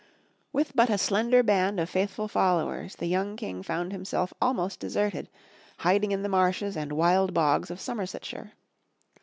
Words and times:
With 0.51 0.75
but 0.75 0.89
a 0.89 0.97
slender 0.97 1.43
band 1.43 1.79
of 1.79 1.87
faithful 1.87 2.27
followers, 2.27 2.95
the 2.95 3.05
young 3.05 3.35
King 3.35 3.61
found 3.61 3.91
himself 3.91 4.33
almost 4.41 4.79
deserted, 4.79 5.29
hiding 5.77 6.11
in 6.11 6.23
the 6.23 6.27
marshes 6.27 6.75
and 6.75 6.93
wild 6.93 7.35
bogs 7.35 7.69
of 7.69 7.79
Somersetshire. 7.79 8.53